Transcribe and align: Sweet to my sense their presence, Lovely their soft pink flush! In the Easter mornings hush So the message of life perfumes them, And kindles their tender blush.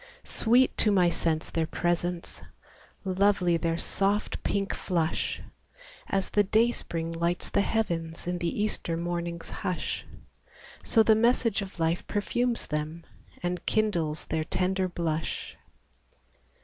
Sweet 0.25 0.75
to 0.79 0.91
my 0.91 1.11
sense 1.11 1.51
their 1.51 1.67
presence, 1.67 2.41
Lovely 3.05 3.55
their 3.55 3.77
soft 3.77 4.41
pink 4.41 4.73
flush! 4.73 5.43
In 6.11 6.23
the 6.33 6.59
Easter 8.49 8.97
mornings 8.97 9.49
hush 9.61 10.03
So 10.81 11.03
the 11.03 11.13
message 11.13 11.61
of 11.61 11.79
life 11.79 12.07
perfumes 12.07 12.65
them, 12.65 13.03
And 13.43 13.63
kindles 13.67 14.25
their 14.25 14.43
tender 14.43 14.87
blush. 14.87 15.55